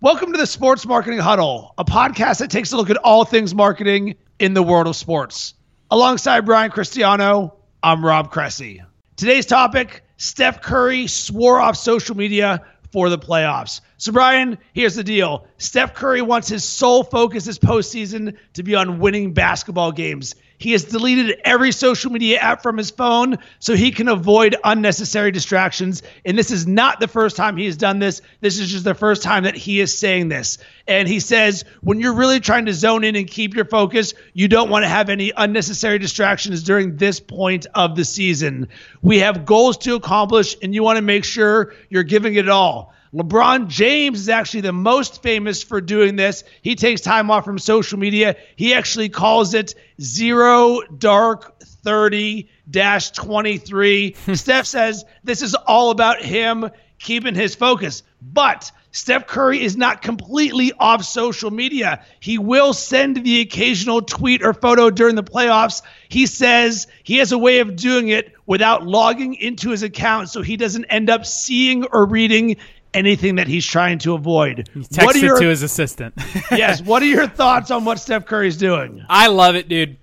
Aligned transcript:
Welcome 0.00 0.30
to 0.30 0.38
the 0.38 0.46
Sports 0.46 0.86
Marketing 0.86 1.18
Huddle, 1.18 1.74
a 1.76 1.84
podcast 1.84 2.38
that 2.38 2.52
takes 2.52 2.70
a 2.70 2.76
look 2.76 2.88
at 2.88 2.98
all 2.98 3.24
things 3.24 3.52
marketing 3.52 4.14
in 4.38 4.54
the 4.54 4.62
world 4.62 4.86
of 4.86 4.94
sports. 4.94 5.54
Alongside 5.90 6.46
Brian 6.46 6.70
Cristiano, 6.70 7.56
I'm 7.82 8.04
Rob 8.04 8.30
Cressy. 8.30 8.80
Today's 9.16 9.44
topic 9.44 10.04
Steph 10.16 10.62
Curry 10.62 11.08
swore 11.08 11.58
off 11.58 11.76
social 11.76 12.16
media 12.16 12.64
for 12.92 13.08
the 13.08 13.18
playoffs. 13.18 13.80
So, 13.96 14.12
Brian, 14.12 14.58
here's 14.72 14.94
the 14.94 15.02
deal 15.02 15.48
Steph 15.56 15.94
Curry 15.94 16.22
wants 16.22 16.46
his 16.46 16.62
sole 16.62 17.02
focus 17.02 17.44
this 17.44 17.58
postseason 17.58 18.36
to 18.52 18.62
be 18.62 18.76
on 18.76 19.00
winning 19.00 19.34
basketball 19.34 19.90
games. 19.90 20.36
He 20.58 20.72
has 20.72 20.84
deleted 20.84 21.40
every 21.44 21.70
social 21.70 22.10
media 22.10 22.38
app 22.38 22.62
from 22.62 22.76
his 22.76 22.90
phone 22.90 23.38
so 23.60 23.74
he 23.74 23.92
can 23.92 24.08
avoid 24.08 24.56
unnecessary 24.64 25.30
distractions. 25.30 26.02
And 26.24 26.36
this 26.36 26.50
is 26.50 26.66
not 26.66 26.98
the 26.98 27.06
first 27.06 27.36
time 27.36 27.56
he 27.56 27.66
has 27.66 27.76
done 27.76 28.00
this. 28.00 28.20
This 28.40 28.58
is 28.58 28.68
just 28.68 28.84
the 28.84 28.94
first 28.94 29.22
time 29.22 29.44
that 29.44 29.54
he 29.54 29.80
is 29.80 29.96
saying 29.96 30.28
this. 30.28 30.58
And 30.88 31.06
he 31.06 31.20
says, 31.20 31.64
when 31.80 32.00
you're 32.00 32.14
really 32.14 32.40
trying 32.40 32.66
to 32.66 32.74
zone 32.74 33.04
in 33.04 33.14
and 33.14 33.28
keep 33.28 33.54
your 33.54 33.66
focus, 33.66 34.14
you 34.32 34.48
don't 34.48 34.68
want 34.68 34.82
to 34.82 34.88
have 34.88 35.08
any 35.08 35.32
unnecessary 35.36 36.00
distractions 36.00 36.64
during 36.64 36.96
this 36.96 37.20
point 37.20 37.66
of 37.74 37.94
the 37.94 38.04
season. 38.04 38.68
We 39.00 39.18
have 39.18 39.46
goals 39.46 39.78
to 39.78 39.94
accomplish, 39.94 40.56
and 40.60 40.74
you 40.74 40.82
want 40.82 40.96
to 40.96 41.02
make 41.02 41.24
sure 41.24 41.72
you're 41.88 42.02
giving 42.02 42.34
it 42.34 42.48
all. 42.48 42.92
LeBron 43.14 43.68
James 43.68 44.20
is 44.20 44.28
actually 44.28 44.62
the 44.62 44.72
most 44.72 45.22
famous 45.22 45.62
for 45.62 45.80
doing 45.80 46.16
this. 46.16 46.44
He 46.62 46.74
takes 46.74 47.00
time 47.00 47.30
off 47.30 47.44
from 47.44 47.58
social 47.58 47.98
media. 47.98 48.36
He 48.56 48.74
actually 48.74 49.08
calls 49.08 49.54
it 49.54 49.74
zero 50.00 50.80
dark 50.98 51.58
30 51.60 52.48
dash 52.70 53.10
23. 53.12 54.14
Steph 54.34 54.66
says 54.66 55.04
this 55.24 55.42
is 55.42 55.54
all 55.54 55.90
about 55.90 56.22
him 56.22 56.70
keeping 56.98 57.34
his 57.34 57.54
focus. 57.54 58.02
But 58.20 58.70
Steph 58.90 59.26
Curry 59.26 59.62
is 59.62 59.76
not 59.76 60.02
completely 60.02 60.72
off 60.72 61.04
social 61.04 61.50
media. 61.50 62.04
He 62.20 62.36
will 62.36 62.72
send 62.72 63.22
the 63.22 63.40
occasional 63.40 64.02
tweet 64.02 64.42
or 64.42 64.52
photo 64.54 64.90
during 64.90 65.14
the 65.14 65.22
playoffs. 65.22 65.82
He 66.08 66.26
says 66.26 66.88
he 67.04 67.18
has 67.18 67.30
a 67.32 67.38
way 67.38 67.60
of 67.60 67.76
doing 67.76 68.08
it 68.08 68.32
without 68.46 68.86
logging 68.86 69.34
into 69.34 69.70
his 69.70 69.82
account 69.82 70.30
so 70.30 70.42
he 70.42 70.56
doesn't 70.56 70.86
end 70.86 71.10
up 71.10 71.26
seeing 71.26 71.84
or 71.84 72.06
reading 72.06 72.56
anything 72.94 73.36
that 73.36 73.46
he's 73.46 73.66
trying 73.66 73.98
to 74.00 74.14
avoid. 74.14 74.68
He 74.72 74.80
texted 74.80 75.22
your, 75.22 75.40
to 75.40 75.48
his 75.48 75.62
assistant. 75.62 76.14
yes. 76.50 76.82
What 76.82 77.02
are 77.02 77.06
your 77.06 77.26
thoughts 77.40 77.70
on 77.70 77.84
what 77.84 77.98
Steph 77.98 78.26
Curry's 78.26 78.56
doing? 78.56 79.04
I 79.08 79.28
love 79.28 79.56
it, 79.56 79.68
dude 79.68 79.96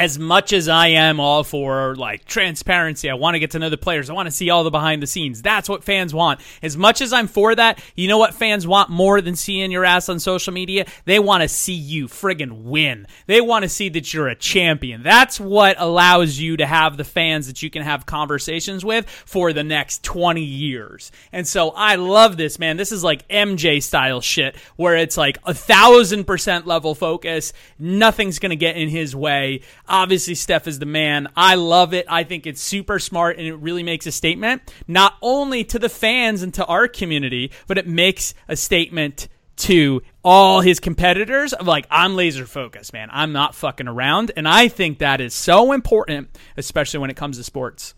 as 0.00 0.18
much 0.18 0.54
as 0.54 0.66
I 0.66 0.88
am 0.88 1.20
all 1.20 1.44
for 1.44 1.94
like 1.94 2.24
transparency, 2.24 3.10
I 3.10 3.14
want 3.14 3.34
to 3.34 3.38
get 3.38 3.50
to 3.50 3.58
know 3.58 3.68
the 3.68 3.76
players. 3.76 4.08
I 4.08 4.14
want 4.14 4.28
to 4.28 4.30
see 4.30 4.48
all 4.48 4.64
the 4.64 4.70
behind 4.70 5.02
the 5.02 5.06
scenes. 5.06 5.42
That's 5.42 5.68
what 5.68 5.84
fans 5.84 6.14
want. 6.14 6.40
As 6.62 6.74
much 6.74 7.02
as 7.02 7.12
I'm 7.12 7.26
for 7.26 7.54
that, 7.54 7.82
you 7.94 8.08
know 8.08 8.16
what 8.16 8.32
fans 8.32 8.66
want 8.66 8.88
more 8.88 9.20
than 9.20 9.36
seeing 9.36 9.70
your 9.70 9.84
ass 9.84 10.08
on 10.08 10.18
social 10.18 10.54
media? 10.54 10.86
They 11.04 11.18
want 11.18 11.42
to 11.42 11.48
see 11.48 11.74
you 11.74 12.08
friggin' 12.08 12.62
win. 12.62 13.06
They 13.26 13.42
want 13.42 13.64
to 13.64 13.68
see 13.68 13.90
that 13.90 14.14
you're 14.14 14.28
a 14.28 14.34
champion. 14.34 15.02
That's 15.02 15.38
what 15.38 15.76
allows 15.78 16.38
you 16.38 16.56
to 16.56 16.66
have 16.66 16.96
the 16.96 17.04
fans 17.04 17.46
that 17.48 17.62
you 17.62 17.68
can 17.68 17.82
have 17.82 18.06
conversations 18.06 18.82
with 18.82 19.06
for 19.06 19.52
the 19.52 19.64
next 19.64 20.02
20 20.02 20.42
years. 20.42 21.12
And 21.30 21.46
so 21.46 21.72
I 21.72 21.96
love 21.96 22.38
this, 22.38 22.58
man. 22.58 22.78
This 22.78 22.90
is 22.90 23.04
like 23.04 23.28
MJ 23.28 23.82
style 23.82 24.22
shit 24.22 24.56
where 24.76 24.96
it's 24.96 25.18
like 25.18 25.36
a 25.44 25.52
thousand 25.52 26.24
percent 26.24 26.66
level 26.66 26.94
focus. 26.94 27.52
Nothing's 27.78 28.38
going 28.38 28.48
to 28.48 28.56
get 28.56 28.78
in 28.78 28.88
his 28.88 29.14
way. 29.14 29.60
Obviously, 29.90 30.36
Steph 30.36 30.68
is 30.68 30.78
the 30.78 30.86
man. 30.86 31.28
I 31.36 31.56
love 31.56 31.92
it. 31.92 32.06
I 32.08 32.22
think 32.22 32.46
it's 32.46 32.62
super 32.62 33.00
smart 33.00 33.38
and 33.38 33.46
it 33.46 33.56
really 33.56 33.82
makes 33.82 34.06
a 34.06 34.12
statement, 34.12 34.62
not 34.86 35.14
only 35.20 35.64
to 35.64 35.80
the 35.80 35.88
fans 35.88 36.42
and 36.42 36.54
to 36.54 36.64
our 36.66 36.86
community, 36.86 37.50
but 37.66 37.76
it 37.76 37.88
makes 37.88 38.32
a 38.48 38.54
statement 38.54 39.28
to 39.56 40.00
all 40.24 40.60
his 40.60 40.78
competitors 40.78 41.52
of 41.52 41.66
like 41.66 41.86
I'm 41.90 42.14
laser 42.14 42.46
focused, 42.46 42.92
man. 42.92 43.08
I'm 43.12 43.32
not 43.32 43.56
fucking 43.56 43.88
around, 43.88 44.30
and 44.36 44.46
I 44.46 44.68
think 44.68 45.00
that 45.00 45.20
is 45.20 45.34
so 45.34 45.72
important, 45.72 46.38
especially 46.56 47.00
when 47.00 47.10
it 47.10 47.16
comes 47.16 47.36
to 47.38 47.44
sports. 47.44 47.94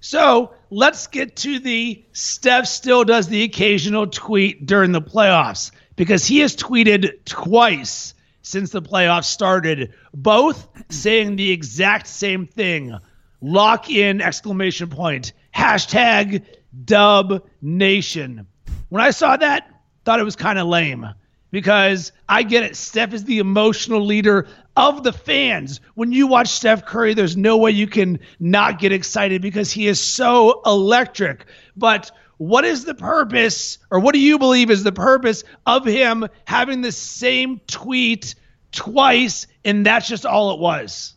So 0.00 0.54
let's 0.70 1.06
get 1.06 1.36
to 1.36 1.60
the 1.60 2.04
Steph 2.12 2.66
still 2.66 3.04
does 3.04 3.28
the 3.28 3.44
occasional 3.44 4.06
tweet 4.08 4.66
during 4.66 4.92
the 4.92 5.02
playoffs 5.02 5.70
because 5.96 6.26
he 6.26 6.40
has 6.40 6.56
tweeted 6.56 7.24
twice 7.24 8.14
since 8.42 8.70
the 8.70 8.82
playoffs 8.82 9.24
started, 9.24 9.94
both 10.14 10.68
saying 10.90 11.36
the 11.36 11.50
exact 11.50 12.06
same 12.06 12.46
thing. 12.46 12.96
Lock 13.40 13.90
in 13.90 14.20
exclamation 14.20 14.88
point. 14.88 15.32
Hashtag 15.54 16.44
dub 16.84 17.46
nation. 17.62 18.46
When 18.88 19.02
I 19.02 19.10
saw 19.10 19.36
that, 19.36 19.70
thought 20.04 20.20
it 20.20 20.24
was 20.24 20.36
kind 20.36 20.58
of 20.58 20.66
lame 20.66 21.06
because 21.50 22.12
I 22.28 22.42
get 22.42 22.64
it. 22.64 22.76
Steph 22.76 23.12
is 23.12 23.24
the 23.24 23.38
emotional 23.38 24.04
leader 24.04 24.46
of 24.76 25.02
the 25.02 25.12
fans. 25.12 25.80
When 25.94 26.12
you 26.12 26.26
watch 26.26 26.48
Steph 26.48 26.84
Curry, 26.86 27.14
there's 27.14 27.36
no 27.36 27.56
way 27.56 27.70
you 27.70 27.86
can 27.86 28.20
not 28.38 28.78
get 28.78 28.92
excited 28.92 29.42
because 29.42 29.70
he 29.72 29.86
is 29.86 30.00
so 30.00 30.62
electric. 30.64 31.46
But 31.76 32.10
what 32.38 32.64
is 32.64 32.84
the 32.84 32.94
purpose, 32.94 33.78
or 33.90 34.00
what 34.00 34.14
do 34.14 34.20
you 34.20 34.38
believe 34.38 34.70
is 34.70 34.84
the 34.84 34.92
purpose 34.92 35.44
of 35.66 35.84
him 35.84 36.26
having 36.44 36.80
the 36.80 36.92
same 36.92 37.60
tweet 37.66 38.34
twice, 38.72 39.46
and 39.64 39.84
that's 39.84 40.08
just 40.08 40.24
all 40.24 40.52
it 40.52 40.60
was? 40.60 41.14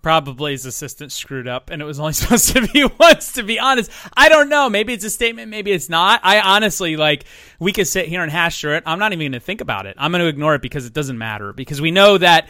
Probably 0.00 0.52
his 0.52 0.64
assistant 0.64 1.12
screwed 1.12 1.46
up, 1.46 1.70
and 1.70 1.82
it 1.82 1.84
was 1.84 2.00
only 2.00 2.12
supposed 2.14 2.50
to 2.50 2.66
be 2.68 2.88
once. 2.98 3.32
To 3.32 3.42
be 3.42 3.58
honest, 3.58 3.90
I 4.16 4.28
don't 4.28 4.48
know. 4.48 4.70
Maybe 4.70 4.92
it's 4.92 5.04
a 5.04 5.10
statement, 5.10 5.50
maybe 5.50 5.72
it's 5.72 5.88
not. 5.88 6.20
I 6.22 6.40
honestly 6.40 6.96
like. 6.96 7.24
We 7.58 7.72
could 7.72 7.86
sit 7.86 8.06
here 8.06 8.22
and 8.22 8.32
hash 8.32 8.60
through 8.60 8.76
it. 8.76 8.84
I'm 8.86 8.98
not 8.98 9.12
even 9.12 9.24
going 9.24 9.32
to 9.32 9.40
think 9.40 9.60
about 9.60 9.86
it. 9.86 9.96
I'm 9.98 10.12
going 10.12 10.22
to 10.22 10.28
ignore 10.28 10.54
it 10.54 10.62
because 10.62 10.86
it 10.86 10.94
doesn't 10.94 11.18
matter. 11.18 11.52
Because 11.52 11.80
we 11.80 11.90
know 11.90 12.16
that 12.16 12.48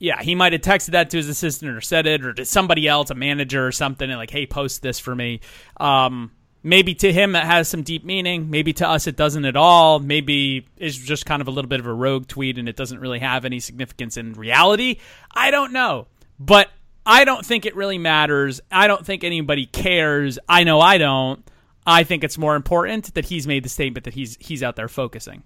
yeah, 0.00 0.22
he 0.22 0.34
might 0.34 0.54
have 0.54 0.62
texted 0.62 0.92
that 0.92 1.10
to 1.10 1.18
his 1.18 1.28
assistant 1.28 1.70
or 1.70 1.82
said 1.82 2.06
it 2.06 2.24
or 2.24 2.32
to 2.32 2.46
somebody 2.46 2.88
else, 2.88 3.10
a 3.10 3.14
manager 3.14 3.66
or 3.66 3.70
something, 3.70 4.08
and 4.08 4.18
like, 4.18 4.30
hey, 4.30 4.46
post 4.46 4.80
this 4.80 4.98
for 4.98 5.14
me. 5.14 5.40
Um, 5.78 6.32
maybe 6.62 6.94
to 6.96 7.12
him 7.12 7.34
it 7.34 7.44
has 7.44 7.68
some 7.68 7.82
deep 7.82 8.04
meaning. 8.04 8.50
Maybe 8.50 8.72
to 8.74 8.88
us 8.88 9.06
it 9.06 9.16
doesn't 9.16 9.44
at 9.44 9.56
all. 9.56 9.98
Maybe 9.98 10.66
it's 10.76 10.96
just 10.96 11.26
kind 11.26 11.40
of 11.42 11.48
a 11.48 11.50
little 11.50 11.68
bit 11.68 11.80
of 11.80 11.86
a 11.86 11.92
rogue 11.92 12.26
tweet 12.26 12.58
and 12.58 12.68
it 12.68 12.76
doesn't 12.76 13.00
really 13.00 13.18
have 13.18 13.44
any 13.44 13.60
significance 13.60 14.16
in 14.16 14.34
reality. 14.34 14.98
I 15.30 15.50
don't 15.50 15.72
know. 15.72 16.06
But 16.38 16.70
I 17.04 17.24
don't 17.24 17.44
think 17.44 17.66
it 17.66 17.76
really 17.76 17.98
matters. 17.98 18.60
I 18.70 18.86
don't 18.86 19.04
think 19.04 19.24
anybody 19.24 19.66
cares. 19.66 20.38
I 20.48 20.64
know 20.64 20.80
I 20.80 20.98
don't. 20.98 21.44
I 21.86 22.04
think 22.04 22.24
it's 22.24 22.38
more 22.38 22.56
important 22.56 23.14
that 23.14 23.24
he's 23.24 23.46
made 23.46 23.64
the 23.64 23.68
statement 23.68 24.04
that 24.04 24.14
he's 24.14 24.36
he's 24.38 24.62
out 24.62 24.76
there 24.76 24.88
focusing. 24.88 25.42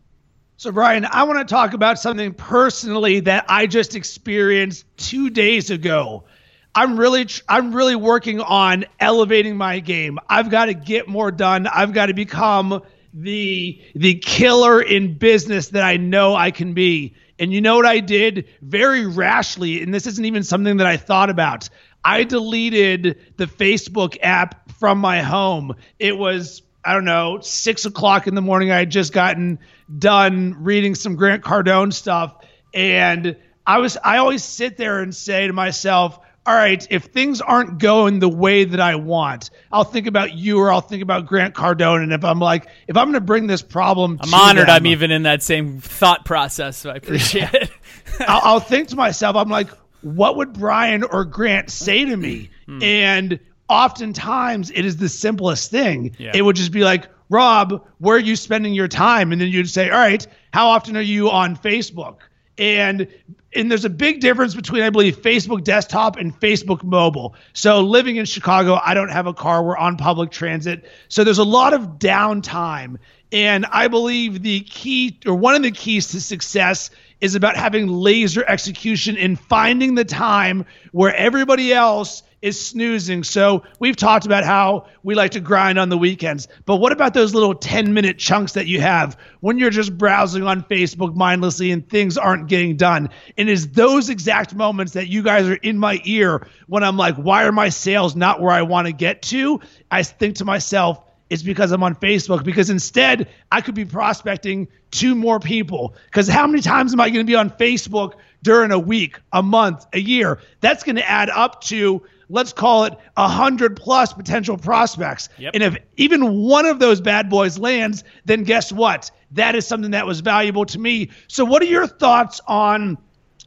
So, 0.56 0.70
Brian, 0.70 1.04
I 1.04 1.24
want 1.24 1.40
to 1.40 1.52
talk 1.52 1.72
about 1.74 1.98
something 1.98 2.32
personally 2.32 3.20
that 3.20 3.46
I 3.48 3.66
just 3.66 3.94
experienced 3.94 4.84
two 4.96 5.30
days 5.30 5.70
ago. 5.70 6.24
I'm 6.74 6.98
really 6.98 7.26
I'm 7.48 7.74
really 7.74 7.96
working 7.96 8.40
on 8.40 8.84
elevating 8.98 9.56
my 9.56 9.80
game. 9.80 10.18
I've 10.28 10.50
got 10.50 10.66
to 10.66 10.74
get 10.74 11.08
more 11.08 11.30
done. 11.30 11.66
I've 11.66 11.92
got 11.92 12.06
to 12.06 12.14
become 12.14 12.82
the 13.12 13.80
the 13.94 14.16
killer 14.16 14.82
in 14.82 15.16
business 15.18 15.68
that 15.68 15.84
I 15.84 15.96
know 15.96 16.34
I 16.34 16.50
can 16.50 16.74
be. 16.74 17.14
And 17.38 17.52
you 17.52 17.60
know 17.60 17.76
what 17.76 17.86
I 17.86 18.00
did 18.00 18.48
very 18.60 19.06
rashly, 19.06 19.82
and 19.82 19.92
this 19.92 20.06
isn't 20.06 20.24
even 20.24 20.42
something 20.42 20.78
that 20.78 20.86
I 20.86 20.96
thought 20.96 21.30
about. 21.30 21.68
I 22.04 22.24
deleted 22.24 23.18
the 23.36 23.46
Facebook 23.46 24.18
app 24.22 24.70
from 24.72 24.98
my 24.98 25.22
home. 25.22 25.74
It 25.98 26.16
was 26.16 26.62
I 26.84 26.92
don't 26.92 27.04
know 27.04 27.38
six 27.40 27.86
o'clock 27.86 28.26
in 28.26 28.34
the 28.34 28.42
morning. 28.42 28.72
I 28.72 28.78
had 28.78 28.90
just 28.90 29.12
gotten 29.12 29.60
done 29.96 30.56
reading 30.64 30.96
some 30.96 31.14
Grant 31.14 31.44
Cardone 31.44 31.92
stuff, 31.92 32.34
and 32.72 33.36
I 33.64 33.78
was 33.78 33.96
I 34.02 34.18
always 34.18 34.42
sit 34.42 34.76
there 34.76 35.00
and 35.00 35.14
say 35.14 35.46
to 35.46 35.52
myself 35.52 36.18
all 36.46 36.54
right, 36.54 36.86
if 36.90 37.04
things 37.04 37.40
aren't 37.40 37.78
going 37.78 38.18
the 38.18 38.28
way 38.28 38.64
that 38.64 38.80
I 38.80 38.96
want, 38.96 39.50
I'll 39.72 39.84
think 39.84 40.06
about 40.06 40.34
you 40.34 40.58
or 40.58 40.70
I'll 40.70 40.82
think 40.82 41.02
about 41.02 41.24
Grant 41.26 41.54
Cardone. 41.54 42.02
And 42.02 42.12
if 42.12 42.22
I'm 42.22 42.38
like, 42.38 42.66
if 42.86 42.96
I'm 42.96 43.06
going 43.06 43.14
to 43.14 43.20
bring 43.22 43.46
this 43.46 43.62
problem, 43.62 44.18
I'm 44.20 44.34
honored 44.34 44.68
them, 44.68 44.76
I'm 44.76 44.86
even 44.86 45.10
in 45.10 45.22
that 45.22 45.42
same 45.42 45.80
thought 45.80 46.26
process. 46.26 46.76
So 46.76 46.90
I 46.90 46.96
appreciate 46.96 47.54
it. 47.54 47.70
I'll, 48.20 48.40
I'll, 48.42 48.60
think 48.60 48.88
to 48.88 48.96
myself, 48.96 49.36
I'm 49.36 49.48
like, 49.48 49.68
what 50.02 50.36
would 50.36 50.52
Brian 50.52 51.02
or 51.02 51.24
Grant 51.24 51.70
say 51.70 52.04
to 52.04 52.16
me? 52.16 52.50
Hmm. 52.64 52.82
And 52.82 53.40
oftentimes 53.68 54.70
it 54.70 54.86
is 54.86 54.96
the 54.96 55.10
simplest 55.10 55.70
thing. 55.70 56.16
Yeah. 56.18 56.32
It 56.34 56.40
would 56.40 56.56
just 56.56 56.72
be 56.72 56.82
like, 56.82 57.10
Rob, 57.28 57.86
where 57.98 58.16
are 58.16 58.20
you 58.20 58.36
spending 58.36 58.72
your 58.72 58.88
time? 58.88 59.32
And 59.32 59.40
then 59.40 59.48
you'd 59.48 59.68
say, 59.68 59.90
all 59.90 59.98
right, 59.98 60.26
how 60.54 60.68
often 60.68 60.96
are 60.96 61.02
you 61.02 61.30
on 61.30 61.58
Facebook? 61.58 62.20
And 62.58 63.08
and 63.52 63.70
there's 63.70 63.84
a 63.84 63.90
big 63.90 64.20
difference 64.20 64.54
between 64.54 64.82
I 64.82 64.90
believe 64.90 65.20
Facebook 65.20 65.64
desktop 65.64 66.16
and 66.16 66.38
Facebook 66.38 66.82
mobile. 66.82 67.34
So 67.52 67.80
living 67.80 68.16
in 68.16 68.24
Chicago, 68.26 68.80
I 68.84 68.94
don't 68.94 69.10
have 69.10 69.26
a 69.26 69.34
car. 69.34 69.62
We're 69.62 69.76
on 69.76 69.96
public 69.96 70.30
transit. 70.30 70.88
So 71.08 71.24
there's 71.24 71.38
a 71.38 71.44
lot 71.44 71.72
of 71.72 71.98
downtime. 71.98 72.98
And 73.34 73.66
I 73.66 73.88
believe 73.88 74.42
the 74.44 74.60
key 74.60 75.18
or 75.26 75.34
one 75.34 75.56
of 75.56 75.64
the 75.64 75.72
keys 75.72 76.06
to 76.08 76.20
success 76.20 76.90
is 77.20 77.34
about 77.34 77.56
having 77.56 77.88
laser 77.88 78.44
execution 78.46 79.16
and 79.16 79.38
finding 79.38 79.96
the 79.96 80.04
time 80.04 80.64
where 80.92 81.12
everybody 81.12 81.72
else 81.72 82.22
is 82.42 82.64
snoozing. 82.64 83.24
So 83.24 83.64
we've 83.80 83.96
talked 83.96 84.24
about 84.24 84.44
how 84.44 84.86
we 85.02 85.16
like 85.16 85.32
to 85.32 85.40
grind 85.40 85.80
on 85.80 85.88
the 85.88 85.98
weekends, 85.98 86.46
but 86.64 86.76
what 86.76 86.92
about 86.92 87.12
those 87.12 87.34
little 87.34 87.56
10 87.56 87.92
minute 87.92 88.18
chunks 88.18 88.52
that 88.52 88.68
you 88.68 88.80
have 88.80 89.16
when 89.40 89.58
you're 89.58 89.70
just 89.70 89.98
browsing 89.98 90.44
on 90.44 90.62
Facebook 90.62 91.16
mindlessly 91.16 91.72
and 91.72 91.88
things 91.88 92.16
aren't 92.16 92.46
getting 92.46 92.76
done? 92.76 93.08
And 93.36 93.48
is 93.48 93.72
those 93.72 94.10
exact 94.10 94.54
moments 94.54 94.92
that 94.92 95.08
you 95.08 95.24
guys 95.24 95.48
are 95.48 95.54
in 95.54 95.76
my 95.76 96.00
ear 96.04 96.46
when 96.68 96.84
I'm 96.84 96.96
like, 96.96 97.16
why 97.16 97.46
are 97.46 97.52
my 97.52 97.70
sales 97.70 98.14
not 98.14 98.40
where 98.40 98.52
I 98.52 98.62
want 98.62 98.86
to 98.86 98.92
get 98.92 99.22
to? 99.22 99.60
I 99.90 100.04
think 100.04 100.36
to 100.36 100.44
myself, 100.44 101.00
it's 101.30 101.42
because 101.42 101.72
I'm 101.72 101.82
on 101.82 101.94
Facebook. 101.94 102.44
Because 102.44 102.70
instead, 102.70 103.28
I 103.50 103.60
could 103.60 103.74
be 103.74 103.84
prospecting 103.84 104.68
two 104.90 105.14
more 105.14 105.40
people. 105.40 105.94
Because 106.06 106.28
how 106.28 106.46
many 106.46 106.62
times 106.62 106.92
am 106.92 107.00
I 107.00 107.10
going 107.10 107.24
to 107.26 107.30
be 107.30 107.36
on 107.36 107.50
Facebook 107.50 108.14
during 108.42 108.70
a 108.70 108.78
week, 108.78 109.18
a 109.32 109.42
month, 109.42 109.86
a 109.92 110.00
year? 110.00 110.38
That's 110.60 110.84
going 110.84 110.96
to 110.96 111.08
add 111.08 111.30
up 111.30 111.62
to 111.64 112.02
let's 112.28 112.52
call 112.52 112.84
it 112.84 112.94
a 113.16 113.28
hundred 113.28 113.76
plus 113.76 114.12
potential 114.12 114.56
prospects. 114.56 115.28
Yep. 115.38 115.52
And 115.54 115.62
if 115.62 115.76
even 115.96 116.42
one 116.42 116.66
of 116.66 116.78
those 116.78 117.00
bad 117.00 117.28
boys 117.28 117.58
lands, 117.58 118.04
then 118.24 118.44
guess 118.44 118.72
what? 118.72 119.10
That 119.32 119.54
is 119.54 119.66
something 119.66 119.92
that 119.92 120.06
was 120.06 120.20
valuable 120.20 120.66
to 120.66 120.78
me. 120.78 121.10
So, 121.28 121.44
what 121.44 121.62
are 121.62 121.66
your 121.66 121.86
thoughts 121.86 122.40
on? 122.46 122.98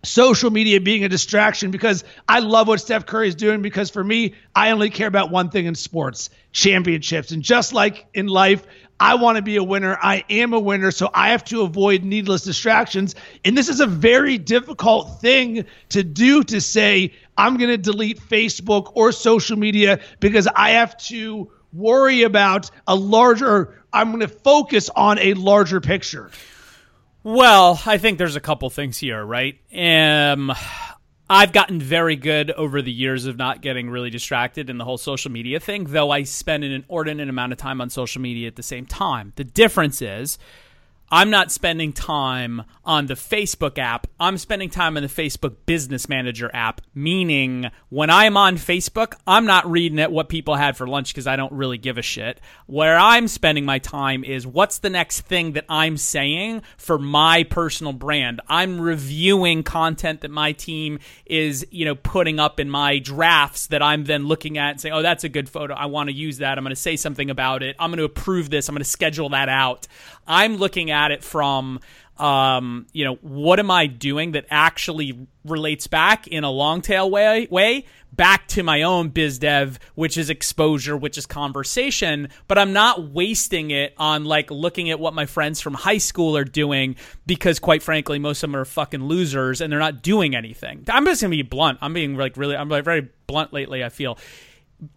Social 0.04 0.52
media 0.52 0.80
being 0.80 1.04
a 1.04 1.10
distraction 1.10 1.72
because 1.72 2.04
I 2.28 2.40
love 2.40 2.68
what 2.68 2.80
Steph 2.80 3.06
Curry 3.06 3.28
is 3.28 3.36
doing 3.36 3.62
because 3.62 3.90
for 3.90 4.04
me, 4.04 4.36
I 4.56 4.72
only 4.72 4.90
care 4.90 5.08
about 5.08 5.32
one 5.32 5.50
thing 5.50 5.66
in 5.66 5.76
sports 5.76 6.30
championships. 6.52 7.32
And 7.32 7.44
just 7.44 7.74
like 7.74 8.06
in 8.14 8.28
life, 8.28 8.64
I 9.00 9.16
want 9.16 9.36
to 9.36 9.42
be 9.42 9.58
a 9.58 9.64
winner. 9.64 9.98
I 10.02 10.24
am 10.30 10.54
a 10.54 10.60
winner. 10.60 10.92
So 10.92 11.10
I 11.14 11.30
have 11.30 11.44
to 11.46 11.62
avoid 11.62 12.04
needless 12.04 12.44
distractions. 12.44 13.16
And 13.46 13.58
this 13.58 13.70
is 13.70 13.80
a 13.80 13.86
very 13.86 14.38
difficult 14.38 15.22
thing 15.22 15.66
to 15.90 16.04
do 16.04 16.44
to 16.46 16.62
say, 16.62 17.14
I'm 17.38 17.58
going 17.58 17.70
to 17.70 17.78
delete 17.78 18.20
Facebook 18.20 18.92
or 18.96 19.12
social 19.12 19.58
media 19.58 20.00
because 20.20 20.48
I 20.48 20.72
have 20.72 20.98
to 21.06 21.52
worry 21.74 22.24
about 22.24 22.72
a 22.88 22.96
larger, 22.96 23.84
I'm 23.94 24.10
going 24.10 24.22
to 24.22 24.28
focus 24.28 24.90
on 24.96 25.20
a 25.20 25.34
larger 25.36 25.80
picture. 25.80 26.32
Well, 27.28 27.82
I 27.86 27.98
think 27.98 28.20
there's 28.20 28.38
a 28.38 28.40
couple 28.40 28.70
things 28.70 28.98
here, 28.98 29.22
right? 29.22 29.60
Um, 29.78 30.50
I've 31.30 31.52
gotten 31.52 31.82
very 31.82 32.16
good 32.16 32.52
over 32.52 32.82
the 32.82 32.90
years 32.90 33.26
of 33.26 33.36
not 33.36 33.62
getting 33.62 33.90
really 33.90 34.10
distracted 34.10 34.70
in 34.70 34.78
the 34.78 34.86
whole 34.86 34.98
social 34.98 35.30
media 35.30 35.60
thing, 35.60 35.84
though 35.84 36.10
I 36.10 36.24
spend 36.24 36.64
an 36.64 36.72
inordinate 36.72 37.28
amount 37.28 37.52
of 37.52 37.58
time 37.58 37.82
on 37.82 37.90
social 37.90 38.22
media 38.22 38.48
at 38.48 38.56
the 38.56 38.64
same 38.64 38.86
time. 38.86 39.34
The 39.36 39.44
difference 39.44 40.02
is 40.02 40.38
I'm 41.10 41.30
not 41.30 41.54
spending 41.54 41.94
time 41.94 42.64
on 42.84 43.06
the 43.06 43.14
Facebook 43.14 43.78
app. 43.78 44.08
I'm 44.20 44.38
spending 44.38 44.70
time 44.70 44.98
on 44.98 45.04
the 45.04 45.10
Facebook 45.10 45.56
Business 45.66 46.10
Manager 46.10 46.52
app, 46.54 46.82
meaning 46.94 47.72
when 47.88 48.10
I'm 48.10 48.36
on 48.36 48.58
Facebook, 48.58 49.14
I'm 49.26 49.46
not 49.46 49.70
reading 49.70 50.00
at 50.00 50.12
what 50.12 50.28
people 50.28 50.56
had 50.56 50.76
for 50.76 50.86
lunch 50.86 51.14
because 51.14 51.26
I 51.26 51.38
don't 51.38 51.54
really 51.54 51.78
give 51.78 51.98
a 51.98 52.02
shit. 52.02 52.42
Where 52.66 52.98
I'm 52.98 53.30
spending 53.30 53.64
my 53.64 53.80
time 53.80 54.26
is 54.26 54.46
what's 54.46 54.80
the 54.80 54.90
next 54.90 55.22
thing 55.22 55.54
that 55.54 55.64
I'm 55.70 55.96
saying 55.96 56.64
for 56.76 57.00
my 57.00 57.44
personal 57.44 57.94
brand. 57.94 58.42
I'm 58.50 58.82
reviewing 58.82 59.64
content 59.64 60.22
that 60.22 60.32
my 60.32 60.52
team 60.52 61.00
is, 61.26 61.66
you 61.72 61.86
know, 61.86 61.96
putting 61.96 62.38
up 62.38 62.60
in 62.60 62.70
my 62.70 63.00
drafts 63.00 63.68
that 63.68 63.82
I'm 63.82 64.04
then 64.04 64.28
looking 64.28 64.58
at 64.58 64.72
and 64.72 64.82
saying, 64.82 64.94
"Oh, 64.94 65.02
that's 65.02 65.24
a 65.24 65.30
good 65.30 65.48
photo. 65.48 65.74
I 65.74 65.86
want 65.86 66.10
to 66.10 66.16
use 66.16 66.40
that. 66.40 66.58
I'm 66.58 66.66
going 66.66 66.76
to 66.76 66.82
say 66.82 66.98
something 66.98 67.30
about 67.30 67.64
it. 67.64 67.78
I'm 67.80 67.92
going 67.92 68.00
to 68.00 68.04
approve 68.04 68.50
this. 68.50 68.68
I'm 68.68 68.76
going 68.76 68.84
to 68.84 68.90
schedule 68.90 69.30
that 69.30 69.48
out." 69.48 69.88
I'm 70.28 70.58
looking 70.58 70.92
at 70.92 71.12
it 71.12 71.24
from 71.24 71.80
um, 72.20 72.88
you 72.94 73.06
know, 73.06 73.16
what 73.22 73.60
am 73.60 73.70
I 73.70 73.88
doing 73.88 74.32
that 74.32 74.46
actually 74.50 75.28
relates 75.46 75.88
back 75.88 76.28
in 76.28 76.44
a 76.44 76.50
long 76.50 76.82
tail 76.82 77.10
way 77.10 77.48
way 77.50 77.86
back 78.12 78.48
to 78.48 78.64
my 78.64 78.82
own 78.82 79.10
biz 79.10 79.38
dev, 79.38 79.80
which 79.94 80.18
is 80.18 80.30
exposure, 80.30 80.98
which 80.98 81.18
is 81.18 81.26
conversation, 81.28 82.30
but 82.48 82.58
I'm 82.58 82.74
not 82.74 83.12
wasting 83.12 83.70
it 83.70 83.94
on 83.98 84.26
like 84.26 84.50
looking 84.50 84.90
at 84.90 85.00
what 85.00 85.14
my 85.14 85.28
friends 85.28 85.62
from 85.62 85.76
high 85.76 86.00
school 86.00 86.36
are 86.36 86.44
doing 86.44 86.96
because 87.28 87.60
quite 87.60 87.84
frankly, 87.84 88.18
most 88.18 88.44
of 88.44 88.50
them 88.50 88.60
are 88.60 88.66
fucking 88.66 89.04
losers 89.04 89.62
and 89.62 89.72
they're 89.72 89.80
not 89.80 90.02
doing 90.02 90.36
anything. 90.36 90.86
I'm 90.90 91.06
just 91.06 91.22
gonna 91.22 91.32
be 91.32 91.44
blunt. 91.44 91.78
I'm 91.82 91.94
being 91.94 92.18
like 92.18 92.36
really 92.36 92.56
I'm 92.56 92.70
like 92.70 92.84
very 92.84 93.10
blunt 93.28 93.54
lately, 93.54 93.84
I 93.84 93.90
feel. 93.90 94.18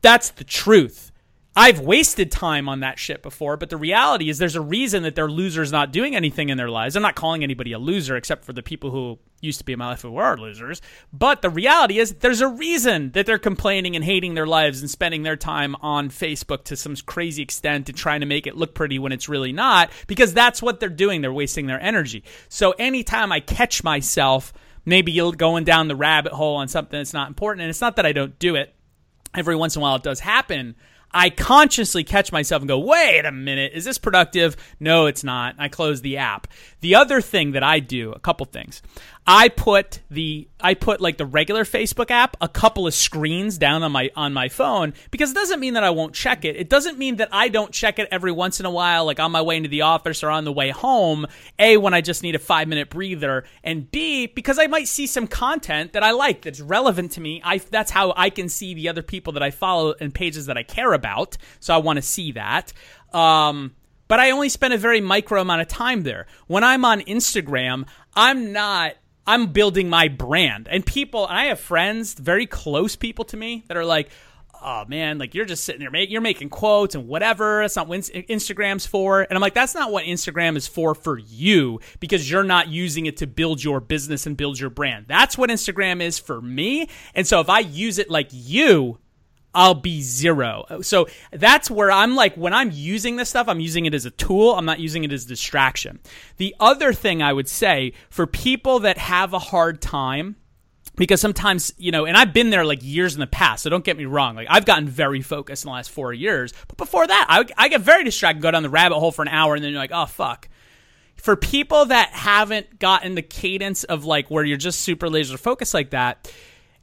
That's 0.01 0.31
the 0.31 0.45
truth 0.45 1.10
I've 1.61 1.81
wasted 1.81 2.33
time 2.33 2.71
on 2.71 2.81
that 2.81 2.99
shit 2.99 3.23
before, 3.23 3.59
but 3.59 3.69
the 3.69 3.77
reality 3.77 4.31
is 4.31 4.39
there's 4.39 4.57
a 4.57 4.63
reason 4.63 5.03
that 5.03 5.15
they're 5.15 5.31
losers 5.31 5.71
not 5.71 5.93
doing 5.93 6.17
anything 6.17 6.49
in 6.49 6.57
their 6.57 6.71
lives. 6.71 6.97
I'm 6.97 7.03
not 7.03 7.17
calling 7.17 7.43
anybody 7.43 7.73
a 7.73 7.79
loser 7.79 8.17
except 8.17 8.47
for 8.47 8.55
the 8.55 8.63
people 8.63 8.91
who 8.91 9.19
used 9.43 9.59
to 9.59 9.67
be 9.67 9.75
in 9.75 9.79
my 9.79 9.89
life 9.89 10.01
who 10.01 10.17
are 10.17 10.39
losers. 10.39 10.81
But 11.13 11.43
the 11.43 11.51
reality 11.51 11.99
is 11.99 12.15
there's 12.15 12.41
a 12.41 12.49
reason 12.49 13.11
that 13.11 13.27
they're 13.27 13.39
complaining 13.39 13.95
and 13.95 14.03
hating 14.03 14.33
their 14.33 14.47
lives 14.47 14.81
and 14.81 14.91
spending 14.91 15.23
their 15.23 15.37
time 15.37 15.77
on 15.83 16.09
Facebook 16.09 16.65
to 16.65 16.77
some 16.77 16.97
crazy 16.97 17.43
extent 17.43 17.91
and 17.91 17.99
trying 17.99 18.21
to 18.21 18.27
make 18.27 18.47
it 18.47 18.57
look 18.57 18.75
pretty 18.75 18.99
when 18.99 19.13
it's 19.13 19.29
really 19.29 19.53
not, 19.53 19.91
because 20.07 20.33
that's 20.33 20.63
what 20.63 20.81
they're 20.81 20.89
doing. 20.89 21.21
They're 21.21 21.31
wasting 21.31 21.67
their 21.67 21.83
energy. 21.83 22.25
So 22.49 22.71
anytime 22.79 23.33
I 23.33 23.41
catch 23.41 23.85
myself, 23.85 24.55
maybe 24.87 25.15
going 25.37 25.65
down 25.65 25.89
the 25.89 25.95
rabbit 25.95 26.33
hole 26.33 26.57
on 26.57 26.69
something 26.69 26.99
that's 26.99 27.13
not 27.13 27.29
important, 27.29 27.61
and 27.65 27.69
it's 27.69 27.83
not 27.83 27.97
that 27.97 28.07
I 28.07 28.13
don't 28.13 28.39
do 28.39 28.55
it. 28.55 28.75
Every 29.35 29.57
once 29.57 29.77
in 29.77 29.81
a 29.81 29.83
while 29.83 29.97
it 29.97 30.03
does 30.03 30.21
happen 30.21 30.75
I 31.13 31.31
consciously 31.31 32.05
catch 32.05 32.31
myself 32.31 32.63
and 32.63 32.69
go, 32.69 32.79
wait 32.79 33.25
a 33.25 33.33
minute, 33.33 33.73
is 33.75 33.85
this 33.85 33.99
productive? 33.99 34.57
No, 34.79 35.07
it's 35.07 35.25
not. 35.25 35.57
I 35.59 35.69
close 35.69 36.03
the 36.03 36.19
app. 36.19 36.47
The 36.81 36.95
other 36.95 37.21
thing 37.21 37.53
that 37.53 37.63
I 37.63 37.81
do, 37.81 38.13
a 38.13 38.21
couple 38.21 38.47
things. 38.47 38.81
I 39.33 39.49
put 39.49 40.01
the 40.11 40.49
I 40.59 40.75
put 40.75 41.01
like 41.01 41.17
the 41.17 41.25
regular 41.25 41.63
Facebook 41.63 42.11
app 42.11 42.37
a 42.41 42.49
couple 42.49 42.89
of 42.89 42.95
screens 42.95 43.59
down 43.59 43.85
on 43.85 43.93
my 43.93 44.11
on 44.17 44.33
my 44.33 44.49
phone 44.49 44.93
because 45.13 45.31
it 45.31 45.35
doesn't 45.35 45.61
mean 45.61 45.75
that 45.75 45.85
I 45.85 45.91
won't 45.91 46.15
check 46.15 46.45
it. 46.45 46.57
It 46.57 46.69
doesn't 46.69 46.99
mean 46.99 47.15
that 47.17 47.29
I 47.31 47.49
don't 47.49 47.71
check 47.71 48.01
it 48.01 48.09
every 48.11 48.33
once 48.33 48.59
in 48.59 48.67
a 48.67 48.73
while 48.73 49.05
like 49.05 49.21
on 49.21 49.31
my 49.31 49.41
way 49.41 49.57
into 49.57 49.69
the 49.69 49.83
office 49.83 50.25
or 50.25 50.31
on 50.31 50.45
the 50.45 50.53
way 50.53 50.71
home. 50.71 51.29
A 51.61 51.77
when 51.77 51.95
I 51.95 52.01
just 52.01 52.25
need 52.25 52.35
a 52.35 52.41
5-minute 52.41 52.91
breather 52.91 53.45
and 53.63 53.89
B 53.89 54.27
because 54.27 54.59
I 54.59 54.67
might 54.67 54.89
see 54.89 55.07
some 55.07 55.29
content 55.29 55.93
that 55.93 56.03
I 56.03 56.11
like 56.11 56.43
that's 56.43 56.61
relevant 56.61 57.13
to 57.13 57.21
me. 57.21 57.41
I 57.45 57.59
that's 57.59 57.93
how 57.93 58.13
I 58.17 58.31
can 58.31 58.49
see 58.49 58.75
the 58.75 58.89
other 58.89 59.03
people 59.03 59.35
that 59.35 59.45
I 59.45 59.53
follow 59.53 59.95
and 60.01 60.13
pages 60.13 60.47
that 60.47 60.59
I 60.59 60.65
care 60.65 60.93
about. 60.93 61.37
So 61.61 61.73
I 61.73 61.79
want 61.79 61.99
to 61.99 62.03
see 62.03 62.33
that. 62.33 62.73
Um 63.13 63.77
but 64.09 64.19
I 64.19 64.33
only 64.33 64.49
spend 64.49 64.75
a 64.75 64.77
very 64.77 65.01
micro 65.01 65.41
amount 65.41 65.63
of 65.63 65.69
time 65.69 66.03
there. 66.03 66.27
When 66.49 66.65
I'm 66.65 66.85
on 66.85 67.01
Instagram, 67.03 67.87
I'm 68.17 68.53
not 68.53 68.95
I'm 69.31 69.53
building 69.53 69.89
my 69.89 70.09
brand. 70.09 70.67
And 70.69 70.85
people, 70.85 71.25
I 71.31 71.45
have 71.47 71.61
friends, 71.61 72.15
very 72.15 72.47
close 72.47 72.97
people 72.97 73.25
to 73.27 73.37
me 73.37 73.63
that 73.69 73.77
are 73.77 73.85
like, 73.85 74.11
oh 74.61 74.85
man, 74.89 75.19
like 75.19 75.37
you're 75.37 75.45
just 75.45 75.63
sitting 75.63 75.81
there, 75.81 76.03
you're 76.03 76.21
making 76.21 76.49
quotes 76.49 76.97
and 76.97 77.07
whatever. 77.07 77.63
That's 77.63 77.77
not 77.77 77.87
what 77.87 78.01
Instagram's 78.01 78.87
for. 78.87 79.21
And 79.21 79.33
I'm 79.33 79.41
like, 79.41 79.55
that's 79.55 79.73
not 79.73 79.93
what 79.93 80.05
Instagram 80.05 80.57
is 80.57 80.67
for 80.67 80.97
for 80.97 81.17
you 81.17 81.79
because 82.01 82.29
you're 82.29 82.43
not 82.43 82.71
using 82.71 83.07
it 83.07 83.19
to 83.19 83.29
build 83.29 83.63
your 83.63 83.79
business 83.79 84.27
and 84.27 84.37
build 84.37 84.59
your 84.59 84.69
brand. 84.69 85.07
That's 85.07 85.39
what 85.39 85.49
Instagram 85.49 86.03
is 86.03 86.19
for 86.19 86.41
me. 86.41 86.89
And 87.15 87.25
so 87.25 87.39
if 87.39 87.49
I 87.49 87.61
use 87.61 88.01
it 88.01 88.11
like 88.11 88.31
you, 88.33 88.99
I'll 89.55 89.75
be 89.75 90.03
zero. 90.03 90.65
So 90.83 91.09
that's 91.33 91.71
where 91.71 91.91
I'm 91.91 92.15
like, 92.15 92.37
when 92.37 92.53
I'm 92.53 92.71
using 92.73 93.17
this 93.17 93.29
stuff, 93.29 93.49
I'm 93.49 93.61
using 93.61 93.87
it 93.87 93.95
as 93.95 94.07
a 94.07 94.11
tool. 94.11 94.55
I'm 94.55 94.65
not 94.65 94.79
using 94.81 95.05
it 95.05 95.13
as 95.13 95.25
a 95.25 95.29
distraction. 95.29 95.99
The 96.37 96.55
other 96.61 96.93
thing 96.93 97.23
I 97.23 97.33
would 97.33 97.49
say 97.49 97.93
for 98.11 98.27
people 98.27 98.81
that 98.81 98.99
have 98.99 99.33
a 99.33 99.39
hard 99.39 99.81
time, 99.81 100.37
because 100.97 101.21
sometimes, 101.21 101.73
you 101.79 101.91
know, 101.91 102.07
and 102.07 102.17
I've 102.17 102.33
been 102.33 102.51
there 102.51 102.65
like 102.65 102.81
years 102.83 103.15
in 103.15 103.21
the 103.21 103.27
past, 103.27 103.65
so 103.65 103.71
don't 103.71 103.85
get 103.85 103.97
me 103.97 104.05
wrong. 104.05 104.37
Like, 104.37 104.49
I've 104.51 104.67
gotten 104.67 104.89
very 104.89 105.21
focused 105.21 105.65
in 105.65 105.69
the 105.69 105.75
last 105.75 105.91
four 105.91 106.13
years. 106.13 106.53
But 106.69 106.77
before 106.77 107.07
that, 107.07 107.27
I, 107.29 107.45
I 107.57 107.69
get 107.69 107.81
very 107.81 108.05
distracted, 108.05 108.43
go 108.43 108.51
down 108.51 108.63
the 108.63 108.71
rabbit 108.71 108.99
hole 108.99 109.13
for 109.13 109.23
an 109.23 109.29
hour, 109.29 109.55
and 109.55 109.65
then 109.65 109.73
you're 109.73 109.81
like, 109.81 109.93
oh, 109.93 110.07
fuck 110.07 110.49
for 111.21 111.37
people 111.37 111.87
that 111.87 112.11
haven't 112.11 112.79
gotten 112.79 113.15
the 113.15 113.23
cadence 113.23 113.85
of 113.85 114.05
like 114.05 114.31
where 114.31 114.45
you're 114.45 114.57
just 114.57 114.81
super 114.81 115.09
laser 115.09 115.37
focused 115.37 115.75
like 115.75 115.91
that, 115.91 116.33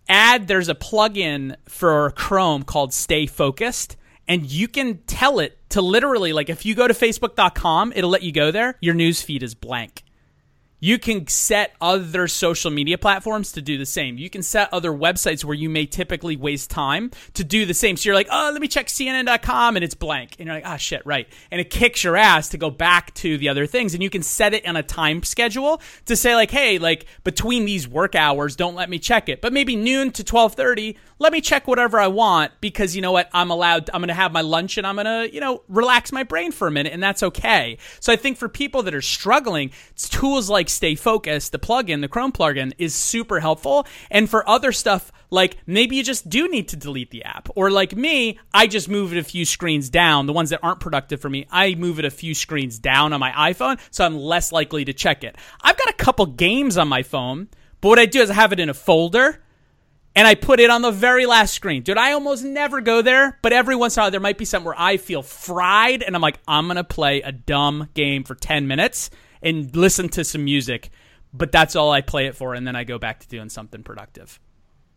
add 0.10 0.48
there's 0.48 0.70
a 0.70 0.76
plugin 0.76 1.56
for 1.68 2.12
Chrome 2.12 2.64
called 2.64 2.94
Stay 2.94 3.26
Focused 3.26 3.98
and 4.28 4.46
you 4.46 4.68
can 4.68 5.00
tell 5.08 5.40
it 5.40 5.58
to 5.70 5.82
literally 5.82 6.34
like 6.34 6.50
if 6.50 6.66
you 6.66 6.76
go 6.76 6.88
to 6.88 6.94
facebook.com 6.94 7.94
it'll 7.96 8.10
let 8.10 8.24
you 8.24 8.32
go 8.32 8.52
there. 8.52 8.76
Your 8.82 8.94
news 8.94 9.22
feed 9.22 9.44
is 9.44 9.56
blank 9.56 10.04
you 10.80 11.00
can 11.00 11.28
set 11.28 11.76
other 11.82 12.28
social 12.28 12.70
media 12.70 12.98
platforms 12.98 13.52
to 13.54 13.62
do 13.62 13.78
the 13.78 13.86
same. 13.86 14.18
You 14.18 14.30
can 14.30 14.44
set 14.44 14.72
other 14.72 14.92
websites 14.92 15.44
where 15.44 15.56
you 15.56 15.70
may 15.70 15.86
typically 15.86 16.36
waste 16.36 16.70
time 16.70 17.12
to 17.34 17.44
do 17.44 17.66
the 17.66 17.74
same. 17.74 17.98
So 17.98 18.08
you're 18.08 18.16
like, 18.16 18.28
oh, 18.32 18.52
let 18.52 18.62
me 18.62 18.68
check 18.68 18.88
CNN.com 18.88 19.76
and 19.76 19.84
it's 19.84 19.96
blank. 19.96 20.36
And 20.38 20.48
you're 20.48 20.56
like, 20.56 20.66
ah, 20.66 20.76
oh, 20.76 20.78
shit, 20.78 21.06
right. 21.06 21.28
And 21.50 21.60
it 21.60 21.70
kicks 21.70 22.04
your 22.04 22.16
ass 22.16 22.50
to 22.50 22.58
go 22.58 22.70
back 22.70 23.14
to 23.16 23.38
the 23.38 23.50
other 23.50 23.66
things. 23.66 23.94
And 23.94 24.04
you 24.04 24.10
can 24.10 24.22
set 24.22 24.54
it 24.54 24.68
on 24.68 24.76
a 24.76 24.84
time 24.84 25.24
schedule 25.24 25.82
to 26.06 26.16
say 26.16 26.36
like, 26.36 26.52
hey, 26.52 26.78
like 26.78 27.06
between 27.24 27.66
these 27.66 27.88
work 27.88 28.16
hours, 28.16 28.56
don't 28.56 28.76
let 28.76 28.90
me 28.90 29.00
check 29.00 29.30
it. 29.30 29.42
But 29.42 29.54
maybe 29.54 29.76
noon 29.76 30.12
to 30.12 30.22
1230, 30.22 30.98
let 31.20 31.34
me 31.34 31.42
check 31.42 31.68
whatever 31.68 32.00
I 32.00 32.08
want 32.08 32.52
because 32.62 32.96
you 32.96 33.02
know 33.02 33.12
what? 33.12 33.30
I'm 33.34 33.50
allowed, 33.50 33.90
I'm 33.94 34.02
going 34.02 34.10
to 34.10 34.14
have 34.14 34.32
my 34.32 34.42
lunch 34.42 34.78
and 34.78 34.86
I'm 34.86 34.96
going 34.96 35.06
to, 35.06 35.34
you 35.34 35.42
know, 35.42 35.64
relax 35.68 36.12
my 36.12 36.24
brain 36.24 36.52
for 36.52 36.68
a 36.68 36.72
minute 36.72 36.94
and 36.94 37.02
that's 37.02 37.24
okay. 37.24 37.78
So 38.00 38.14
I 38.14 38.16
think 38.16 38.38
for 38.38 38.50
people 38.50 38.84
that 38.84 38.94
are 38.94 39.02
struggling, 39.02 39.72
tools 39.96 40.50
like 40.50 40.70
Stay 40.70 40.96
Focused, 40.96 41.52
the 41.52 41.60
plugin, 41.60 42.02
the 42.02 42.08
Chrome 42.08 42.32
plugin 42.32 42.74
is 42.78 42.94
super 42.94 43.40
helpful. 43.40 43.88
And 44.12 44.30
for 44.30 44.48
other 44.48 44.72
stuff, 44.72 45.12
like 45.30 45.58
maybe 45.66 45.96
you 45.96 46.04
just 46.04 46.30
do 46.30 46.48
need 46.48 46.70
to 46.70 46.76
delete 46.76 47.12
the 47.12 47.24
app. 47.24 47.50
Or 47.56 47.72
like 47.72 47.96
me, 47.96 48.40
I 48.54 48.68
just 48.68 48.88
move 48.90 49.12
it 49.12 49.18
a 49.18 49.24
few 49.24 49.46
screens 49.46 49.90
down. 49.90 50.26
The 50.26 50.34
ones 50.34 50.52
that 50.52 50.60
aren't 50.64 50.80
productive 50.80 51.20
for 51.20 51.30
me, 51.30 51.48
I 51.52 51.76
move 51.76 52.00
it 52.00 52.06
a 52.06 52.12
few 52.12 52.34
screens 52.34 52.80
down 52.80 53.14
on 53.14 53.20
my 53.20 53.32
iPhone 53.32 53.80
so 53.92 54.06
I'm 54.06 54.18
less 54.18 54.52
likely 54.52 54.86
to 54.86 54.94
check 54.94 55.24
it. 55.24 55.36
I've 55.62 55.78
got 55.78 55.90
a 55.90 55.94
couple 55.94 56.26
games 56.26 56.78
on 56.78 56.88
my 56.88 57.04
phone, 57.04 57.48
but 57.82 57.90
what 57.90 58.00
I 58.00 58.06
do 58.06 58.22
is 58.22 58.30
I 58.30 58.34
have 58.34 58.54
it 58.54 58.60
in 58.60 58.70
a 58.70 58.74
folder 58.74 59.42
and 60.18 60.26
I 60.26 60.34
put 60.34 60.60
it 60.60 60.72
on 60.72 60.82
the 60.82 60.92
very 60.92 61.28
last 61.28 61.54
screen. 61.54 61.84
Dude, 61.84 62.00
I 62.00 62.14
almost 62.14 62.44
never 62.44 62.82
go 62.82 63.04
there, 63.04 63.38
but 63.44 63.54
every 63.54 63.76
once 63.76 63.96
in 63.96 64.02
a 64.02 64.04
while 64.04 64.12
there 64.12 64.20
might 64.20 64.40
be 64.40 64.46
something 64.46 64.66
where 64.66 64.76
I 64.76 64.98
feel 64.98 65.22
fried 65.22 66.02
and 66.02 66.16
I'm 66.16 66.24
like, 66.24 66.40
I'm 66.48 66.66
going 66.66 66.78
to 66.78 66.84
play 66.84 67.22
a 67.22 67.32
dumb 67.32 67.90
game 67.94 68.24
for 68.24 68.34
10 68.34 68.68
minutes 68.68 69.12
and 69.44 69.74
listen 69.76 70.10
to 70.10 70.24
some 70.24 70.44
music. 70.44 70.90
But 71.34 71.52
that's 71.52 71.76
all 71.76 71.92
I 71.92 72.02
play 72.02 72.26
it 72.26 72.36
for, 72.36 72.56
and 72.56 72.66
then 72.66 72.76
I 72.76 72.84
go 72.84 72.98
back 72.98 73.20
to 73.20 73.28
doing 73.28 73.50
something 73.50 73.84
productive. 73.84 74.40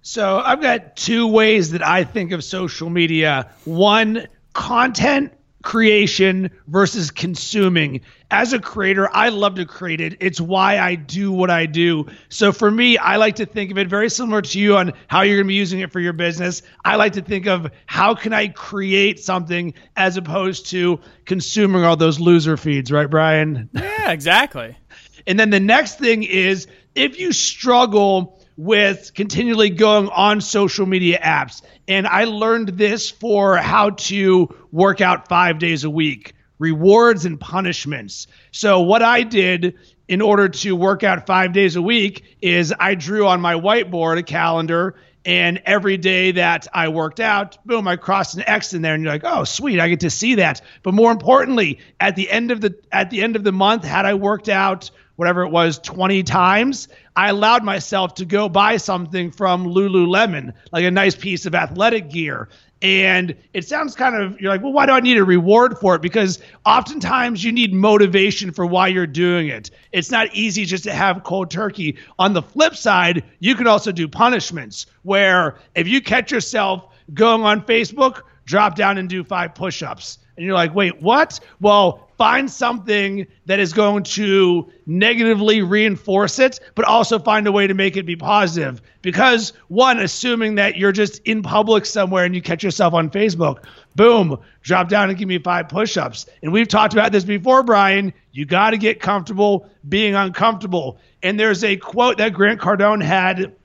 So 0.01 0.39
I've 0.39 0.63
got 0.63 0.97
two 0.97 1.27
ways 1.27 1.73
that 1.73 1.87
I 1.87 2.05
think 2.05 2.33
of 2.33 2.43
social 2.43 2.89
media. 2.89 3.51
One, 3.67 4.27
content 4.55 5.35
creation 5.63 6.51
versus 6.67 7.11
consuming. 7.11 8.01
As 8.31 8.53
a 8.53 8.59
creator, 8.59 9.09
I 9.13 9.29
love 9.29 9.57
to 9.57 9.67
create 9.67 10.01
it. 10.01 10.17
It's 10.21 10.41
why 10.41 10.79
I 10.79 10.95
do 10.95 11.33
what 11.33 11.51
I 11.51 11.67
do. 11.67 12.07
So 12.29 12.53
for 12.53 12.71
me, 12.71 12.97
I 12.97 13.17
like 13.17 13.37
to 13.37 13.47
think 13.47 13.71
of 13.71 13.79
it 13.79 13.89
very 13.89 14.09
similar 14.09 14.43
to 14.43 14.59
you 14.59 14.77
on 14.77 14.93
how 15.09 15.23
you're 15.23 15.37
going 15.37 15.47
to 15.47 15.49
be 15.49 15.55
using 15.55 15.81
it 15.81 15.93
for 15.93 16.01
your 16.01 16.13
business. 16.13 16.63
I 16.85 16.97
like 16.97 17.15
to 17.15 17.23
think 17.23 17.47
of 17.47 17.71
how 17.87 18.15
can 18.15 18.33
I 18.33 18.49
create 18.49 19.21
something 19.21 19.75
as 19.97 20.17
opposed 20.17 20.67
to 20.71 21.01
consuming 21.25 21.85
all 21.85 21.97
those 21.97 22.21
loser 22.21 22.57
feeds, 22.57 22.91
right, 22.91 23.11
Brian? 23.11 23.69
Yeah, 23.73 24.13
exactly. 24.13 24.77
and 25.27 25.39
then 25.39 25.51
the 25.51 25.61
next 25.61 25.99
thing 25.99 26.23
is 26.23 26.67
if 26.95 27.19
you 27.19 27.33
struggle 27.33 28.40
with 28.61 29.15
continually 29.15 29.71
going 29.71 30.11
on 30.11 30.43
social 30.43 30.85
media 30.85 31.19
apps. 31.19 31.63
And 31.89 32.07
I 32.07 32.25
learned 32.25 32.69
this 32.69 33.09
for 33.09 33.57
how 33.57 33.91
to 33.91 34.55
work 34.71 35.01
out 35.01 35.29
five 35.29 35.59
days 35.59 35.85
a 35.85 35.91
week 35.91 36.35
rewards 36.59 37.25
and 37.25 37.41
punishments. 37.41 38.27
So, 38.53 38.83
what 38.83 39.01
I 39.01 39.23
did 39.23 39.79
in 40.09 40.21
order 40.21 40.51
to 40.51 40.77
work 40.77 41.03
out 41.03 41.27
five 41.27 41.55
days 41.55 41.77
a 41.77 41.83
week 41.83 42.37
is 42.43 42.75
I 42.79 42.97
drew 42.97 43.27
on 43.27 43.41
my 43.41 43.55
whiteboard 43.55 44.19
a 44.19 44.23
calendar. 44.23 44.97
And 45.25 45.61
every 45.67 45.99
day 45.99 46.33
that 46.33 46.67
I 46.73 46.89
worked 46.89 47.21
out, 47.21 47.59
boom, 47.67 47.87
I 47.87 47.97
crossed 47.97 48.37
an 48.37 48.45
X 48.47 48.73
in 48.73 48.81
there, 48.81 48.95
and 48.95 49.03
you're 49.03 49.13
like, 49.13 49.25
"Oh, 49.25 49.45
sweet, 49.45 49.79
I 49.79 49.89
get 49.89 50.01
to 50.01 50.11
see 50.11 50.37
that." 50.37 50.63
But 50.83 50.95
more 50.95 51.13
importantly, 51.13 51.79
at 52.01 52.17
the 52.17 52.31
end 52.31 52.51
of 52.51 52.61
the 52.61 52.75
at 52.91 53.11
the 53.11 53.23
end 53.23 53.37
of 53.37 53.45
the 53.45 53.53
month, 53.53 53.85
had 53.85 54.07
I 54.07 54.15
worked 54.15 54.49
out 54.49 54.91
whatever 55.17 55.43
it 55.43 55.51
was 55.51 55.79
20 55.81 56.23
times, 56.23 56.89
I 57.15 57.29
allowed 57.29 57.63
myself 57.63 58.15
to 58.15 58.25
go 58.25 58.49
buy 58.49 58.79
something 58.79 59.33
from 59.33 59.67
Lululemon, 59.67 60.55
like 60.73 60.85
a 60.85 60.91
nice 60.91 61.15
piece 61.15 61.45
of 61.45 61.55
athletic 61.55 62.09
gear. 62.09 62.49
And 62.83 63.37
it 63.53 63.69
sounds 63.69 63.95
kind 63.95 64.15
of, 64.15 64.41
you're 64.41 64.51
like, 64.51 64.63
well, 64.63 64.73
why 64.73 64.87
do 64.87 64.93
I 64.93 65.01
need 65.01 65.19
a 65.19 65.25
reward 65.25 65.79
for 65.79 65.95
it? 65.97 66.03
Because 66.03 66.41
oftentimes 66.65 67.45
you 67.45 67.53
need 67.53 67.75
motivation 67.75 68.53
for 68.53 68.65
why 68.65 68.89
you're 68.89 69.07
doing 69.07 69.49
it. 69.49 69.71
It's 69.93 70.11
not 70.11 70.35
easy 70.35 70.65
just 70.65 70.85
to 70.85 70.93
have 70.93 71.23
cold 71.23 71.51
turkey. 71.51 71.99
On 72.19 72.33
the 72.33 72.43
flip 72.43 72.75
side, 72.75 73.23
you 73.39 73.55
can 73.55 73.67
also 73.67 73.93
do 73.93 74.09
punishments 74.09 74.87
where 75.03 75.59
if 75.75 75.87
you 75.89 76.01
catch 76.01 76.33
yourself 76.33 76.87
going 77.13 77.43
on 77.43 77.63
Facebook, 77.63 78.23
drop 78.47 78.77
down 78.77 78.97
and 78.97 79.09
do 79.09 79.25
five 79.25 79.55
push 79.55 79.83
ups. 79.83 80.19
And 80.37 80.47
you're 80.47 80.55
like, 80.55 80.75
wait, 80.75 81.03
what? 81.03 81.39
Well, 81.61 82.10
find 82.21 82.51
something 82.51 83.27
that 83.47 83.61
is 83.61 83.73
going 83.73 84.03
to 84.03 84.71
negatively 84.85 85.63
reinforce 85.63 86.39
it, 86.39 86.61
but 86.75 86.85
also 86.85 87.19
find 87.19 87.47
a 87.47 87.53
way 87.53 87.67
to 87.67 87.73
make 87.73 87.97
it 87.97 88.05
be 88.05 88.15
positive. 88.15 88.83
Because, 89.01 89.55
one, 89.69 89.99
assuming 89.99 90.57
that 90.57 90.77
you're 90.77 90.93
just 90.93 91.23
in 91.25 91.43
public 91.43 91.87
somewhere 91.87 92.27
and 92.27 92.35
you 92.35 92.43
catch 92.43 92.63
yourself 92.63 92.93
on 92.93 93.09
Facebook, 93.09 93.65
boom, 93.97 94.39
drop 94.61 94.91
down 94.91 95.09
and 95.09 95.19
give 95.19 95.29
me 95.29 95.39
five 95.39 95.71
push 95.71 95.97
ups. 95.97 96.27
And 96.43 96.53
we've 96.53 96.69
talked 96.69 96.93
about 96.93 97.11
this 97.11 97.25
before, 97.25 97.63
Brian. 97.63 98.13
You 98.33 98.45
got 98.45 98.73
to 98.73 98.77
get 98.77 99.01
comfortable 99.01 99.71
being 99.89 100.15
uncomfortable. 100.15 100.99
And 101.23 101.41
there's 101.41 101.65
a 101.65 101.79
quote 101.79 102.19
that 102.19 102.35
Grant 102.35 102.61
Cardone 102.61 103.03
had. 103.03 103.57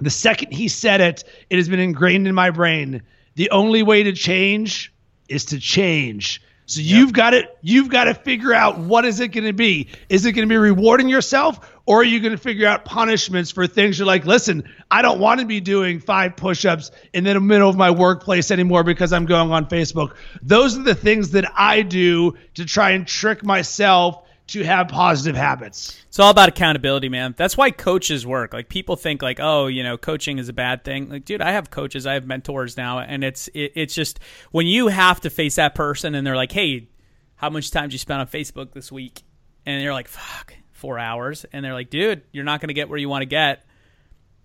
The 0.00 0.10
second 0.10 0.52
he 0.52 0.66
said 0.66 1.00
it, 1.00 1.22
it 1.50 1.54
has 1.54 1.68
been 1.68 1.78
ingrained 1.78 2.26
in 2.26 2.34
my 2.34 2.50
brain. 2.50 3.02
The 3.36 3.50
only 3.50 3.84
way 3.84 4.02
to 4.02 4.12
change 4.12 4.92
is 5.28 5.44
to 5.46 5.60
change. 5.60 6.42
So 6.66 6.80
yep. 6.80 6.96
you've 6.96 7.12
got 7.12 7.30
to 7.30 7.48
you've 7.60 7.88
got 7.88 8.04
to 8.04 8.14
figure 8.14 8.54
out 8.54 8.78
what 8.78 9.04
is 9.04 9.20
it 9.20 9.28
going 9.28 9.44
to 9.44 9.52
be? 9.52 9.88
Is 10.08 10.24
it 10.24 10.32
going 10.32 10.48
to 10.48 10.52
be 10.52 10.56
rewarding 10.56 11.08
yourself 11.08 11.68
or 11.86 12.00
are 12.00 12.04
you 12.04 12.20
going 12.20 12.32
to 12.32 12.38
figure 12.38 12.68
out 12.68 12.84
punishments 12.84 13.50
for 13.50 13.66
things 13.66 13.98
you're 13.98 14.06
like, 14.06 14.24
"Listen, 14.24 14.64
I 14.90 15.02
don't 15.02 15.18
want 15.18 15.40
to 15.40 15.46
be 15.46 15.60
doing 15.60 15.98
five 15.98 16.36
push-ups 16.36 16.92
in 17.12 17.24
the 17.24 17.40
middle 17.40 17.68
of 17.68 17.76
my 17.76 17.90
workplace 17.90 18.50
anymore 18.50 18.84
because 18.84 19.12
I'm 19.12 19.26
going 19.26 19.50
on 19.50 19.66
Facebook." 19.66 20.14
Those 20.40 20.78
are 20.78 20.82
the 20.82 20.94
things 20.94 21.32
that 21.32 21.50
I 21.56 21.82
do 21.82 22.36
to 22.54 22.64
try 22.64 22.90
and 22.90 23.06
trick 23.06 23.44
myself 23.44 24.22
to 24.52 24.62
have 24.64 24.88
positive 24.88 25.36
habits. 25.36 25.98
It's 26.08 26.18
all 26.18 26.30
about 26.30 26.48
accountability, 26.48 27.08
man. 27.08 27.34
That's 27.36 27.56
why 27.56 27.70
coaches 27.70 28.26
work. 28.26 28.52
Like 28.52 28.68
people 28.68 28.96
think 28.96 29.22
like, 29.22 29.40
oh, 29.40 29.66
you 29.66 29.82
know, 29.82 29.96
coaching 29.96 30.38
is 30.38 30.48
a 30.48 30.52
bad 30.52 30.84
thing. 30.84 31.08
Like, 31.08 31.24
dude, 31.24 31.40
I 31.40 31.52
have 31.52 31.70
coaches, 31.70 32.06
I 32.06 32.14
have 32.14 32.26
mentors 32.26 32.76
now, 32.76 32.98
and 32.98 33.24
it's 33.24 33.48
it, 33.48 33.72
it's 33.74 33.94
just 33.94 34.20
when 34.50 34.66
you 34.66 34.88
have 34.88 35.20
to 35.22 35.30
face 35.30 35.56
that 35.56 35.74
person 35.74 36.14
and 36.14 36.26
they're 36.26 36.36
like, 36.36 36.52
hey, 36.52 36.88
how 37.36 37.50
much 37.50 37.70
time 37.70 37.84
did 37.84 37.94
you 37.94 37.98
spend 37.98 38.20
on 38.20 38.26
Facebook 38.26 38.72
this 38.72 38.92
week? 38.92 39.22
And 39.64 39.82
you're 39.82 39.92
like, 39.92 40.08
fuck, 40.08 40.54
four 40.72 40.98
hours. 40.98 41.46
And 41.52 41.64
they're 41.64 41.74
like, 41.74 41.90
dude, 41.90 42.22
you're 42.32 42.44
not 42.44 42.60
going 42.60 42.68
to 42.68 42.74
get 42.74 42.88
where 42.88 42.98
you 42.98 43.08
want 43.08 43.22
to 43.22 43.26
get 43.26 43.64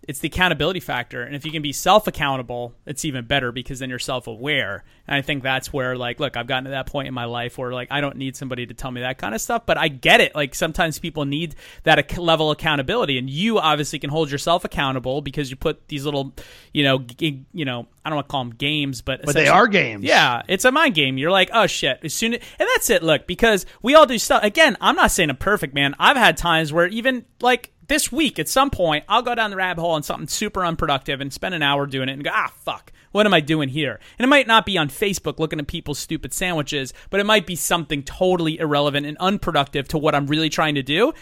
it's 0.08 0.20
the 0.20 0.30
accountability 0.30 0.80
factor. 0.80 1.22
And 1.22 1.36
if 1.36 1.46
you 1.46 1.52
can 1.52 1.62
be 1.62 1.74
self-accountable 1.74 2.74
it's 2.86 3.04
even 3.06 3.26
better 3.26 3.52
because 3.52 3.80
then 3.80 3.90
you're 3.90 4.00
self-aware. 4.00 4.84
And 5.08 5.16
i 5.16 5.22
think 5.22 5.44
that's 5.44 5.72
where 5.72 5.96
like 5.98 6.20
look 6.20 6.38
i've 6.38 6.48
gotten 6.48 6.66
to 6.66 6.72
that 6.72 6.88
point 6.88 7.08
in 7.08 7.14
my 7.14 7.26
life 7.26 7.58
where 7.58 7.72
like 7.72 7.90
i 7.92 8.02
don't 8.02 8.18
need 8.18 8.36
somebody 8.36 8.66
to 8.66 8.74
tell 8.74 8.92
me 8.92 9.02
that 9.02 9.18
kind 9.18 9.36
of 9.36 9.42
stuff 9.42 9.66
but 9.66 9.78
i 9.78 9.88
get 9.88 10.22
it. 10.22 10.34
Like 10.34 10.56
sometimes 10.56 11.00
people 11.00 11.26
need 11.26 11.56
that 11.84 12.18
level 12.18 12.52
of 12.52 12.58
accountability 12.58 13.18
and 13.18 13.30
you 13.30 13.60
obviously 13.60 14.00
can 14.00 14.10
hold 14.10 14.32
yourself 14.32 14.64
accountable 14.64 15.22
because 15.22 15.50
you 15.50 15.56
put 15.56 15.88
these 15.88 16.06
little 16.06 16.34
you 16.74 16.84
know 16.84 17.00
g- 17.00 17.46
you 17.54 17.66
know 17.66 17.88
i 18.06 18.10
don't 18.10 18.16
want 18.16 18.28
to 18.28 18.32
call 18.32 18.44
them 18.46 18.54
games 18.54 19.02
but 19.02 19.22
but 19.24 19.36
they 19.36 19.48
are 19.48 19.68
games. 19.68 20.04
Yeah 20.04 20.42
it's 20.48 20.66
a 20.66 20.72
mind 20.72 20.96
game. 20.96 21.18
You're 21.18 21.32
like 21.32 21.50
oh 21.54 21.68
shit. 21.68 22.00
As 22.04 22.14
soon 22.14 22.36
as, 22.36 22.42
and 22.60 22.68
that's 22.74 22.90
it. 22.90 23.04
Look 23.04 23.28
because 23.28 23.66
we 23.82 23.96
all 23.96 24.06
do 24.06 24.18
stuff. 24.18 24.44
Again 24.44 24.78
i'm 24.80 24.96
not 24.96 25.12
saying 25.12 25.30
i'm 25.30 25.38
perfect 25.38 25.74
man. 25.74 25.96
I've 26.00 26.18
had 26.18 26.38
times 26.38 26.72
where 26.72 26.88
even 26.88 27.26
like 27.42 27.72
this 27.88 28.12
week 28.12 28.40
at 28.40 28.50
some 28.50 28.70
point 28.70 29.06
I'll 29.08 29.22
go 29.22 29.36
down 29.36 29.52
the 29.52 29.58
rabbit 29.58 29.82
hole 29.82 29.92
on 29.92 30.04
something 30.04 30.28
super 30.28 30.66
unproductive 30.66 31.22
and 31.22 31.32
spend 31.32 31.56
an 31.56 31.64
hour 31.64 31.86
doing 31.86 32.10
it 32.10 32.14
and 32.14 32.24
go, 32.24 32.32
ah, 32.34 32.52
fuck, 32.64 32.92
what 33.12 33.26
am 33.26 33.34
I 33.34 33.40
doing 33.40 33.70
here? 33.70 34.00
And 34.18 34.26
it 34.26 34.30
might 34.30 34.48
not 34.48 34.66
be 34.66 34.78
on 34.78 34.90
Facebook 34.90 35.40
looking 35.40 35.60
at 35.60 35.68
people's 35.68 36.00
stupid 36.00 36.34
sandwiches, 36.34 36.94
but 37.10 37.20
it 37.20 37.26
might 37.26 37.48
be 37.48 37.56
something 37.56 38.04
totally 38.04 38.60
irrelevant 38.60 39.06
and 39.06 39.18
unproductive 39.20 39.88
to 39.90 39.98
what 39.98 40.16
I'm 40.16 40.28
really 40.28 40.50
trying 40.50 40.76
to 40.76 40.84
do. 40.84 41.14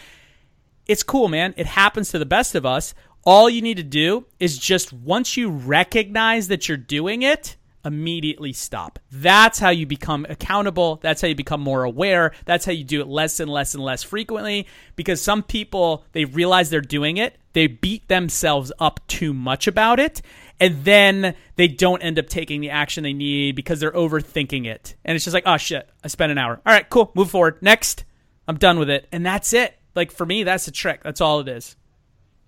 It's 0.87 1.03
cool, 1.03 1.27
man. 1.27 1.53
It 1.57 1.65
happens 1.65 2.11
to 2.11 2.19
the 2.19 2.25
best 2.25 2.55
of 2.55 2.65
us. 2.65 2.93
All 3.23 3.49
you 3.49 3.61
need 3.61 3.77
to 3.77 3.83
do 3.83 4.25
is 4.39 4.57
just 4.57 4.93
once 4.93 5.35
you 5.35 5.49
recognize 5.49 6.47
that 6.49 6.67
you're 6.67 6.77
doing 6.77 7.23
it, 7.23 7.55
immediately 7.85 8.53
stop. 8.53 8.99
That's 9.11 9.59
how 9.59 9.69
you 9.69 9.85
become 9.85 10.25
accountable. 10.29 10.99
That's 11.01 11.21
how 11.21 11.27
you 11.27 11.35
become 11.35 11.61
more 11.61 11.83
aware. 11.83 12.31
That's 12.45 12.65
how 12.65 12.71
you 12.71 12.83
do 12.83 13.01
it 13.01 13.07
less 13.07 13.39
and 13.39 13.49
less 13.49 13.73
and 13.73 13.83
less 13.83 14.03
frequently 14.03 14.67
because 14.95 15.21
some 15.21 15.43
people, 15.43 16.05
they 16.11 16.25
realize 16.25 16.69
they're 16.69 16.81
doing 16.81 17.17
it. 17.17 17.37
They 17.53 17.67
beat 17.67 18.07
themselves 18.07 18.71
up 18.79 18.99
too 19.07 19.33
much 19.33 19.67
about 19.67 19.99
it. 19.99 20.21
And 20.59 20.83
then 20.83 21.35
they 21.55 21.67
don't 21.67 22.01
end 22.01 22.17
up 22.17 22.27
taking 22.27 22.61
the 22.61 22.69
action 22.69 23.03
they 23.03 23.13
need 23.13 23.55
because 23.55 23.79
they're 23.79 23.91
overthinking 23.91 24.65
it. 24.65 24.95
And 25.03 25.15
it's 25.15 25.25
just 25.25 25.33
like, 25.33 25.43
oh 25.45 25.57
shit, 25.57 25.89
I 26.03 26.07
spent 26.07 26.31
an 26.31 26.37
hour. 26.37 26.61
All 26.65 26.73
right, 26.73 26.89
cool, 26.89 27.11
move 27.13 27.29
forward. 27.29 27.61
Next, 27.61 28.05
I'm 28.47 28.57
done 28.57 28.79
with 28.79 28.89
it. 28.89 29.07
And 29.11 29.25
that's 29.25 29.53
it. 29.53 29.77
Like 29.95 30.11
for 30.11 30.25
me, 30.25 30.43
that's 30.43 30.65
the 30.65 30.71
trick. 30.71 31.03
That's 31.03 31.21
all 31.21 31.39
it 31.39 31.47
is. 31.47 31.75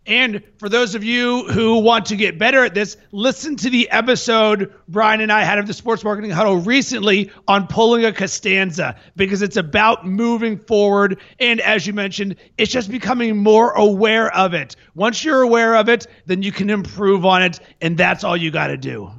And 0.08 0.42
for 0.58 0.70
those 0.70 0.96
of 0.96 1.04
you 1.04 1.44
who 1.50 1.80
want 1.80 2.06
to 2.08 2.16
get 2.16 2.40
better 2.40 2.64
at 2.64 2.74
this, 2.74 2.96
listen 3.12 3.58
to 3.58 3.70
the 3.70 3.90
episode 3.92 4.74
Brian 4.88 5.20
and 5.20 5.32
I 5.32 5.44
had 5.44 5.60
of 5.60 5.68
the 5.68 5.74
Sports 5.74 6.04
Marketing 6.04 6.32
Huddle 6.32 6.58
recently 6.58 7.30
on 7.48 7.68
pulling 7.68 8.06
a 8.06 8.14
Costanza 8.14 8.96
because 9.18 9.42
it's 9.42 9.58
about 9.58 10.08
moving 10.08 10.58
forward. 10.58 11.20
And 11.40 11.60
as 11.60 11.86
you 11.86 11.92
mentioned, 11.92 12.38
it's 12.58 12.72
just 12.72 12.90
becoming 12.90 13.36
more 13.36 13.72
aware 13.72 14.34
of 14.34 14.54
it. 14.54 14.78
Once 14.96 15.26
you're 15.26 15.42
aware 15.42 15.76
of 15.76 15.90
it, 15.90 16.08
then 16.26 16.42
you 16.42 16.54
can 16.54 16.70
improve 16.70 17.26
on 17.26 17.44
it. 17.44 17.60
And 17.82 17.98
that's 17.98 18.24
all 18.24 18.38
you 18.38 18.50
got 18.50 18.68
to 18.68 18.78
do. 18.78 19.12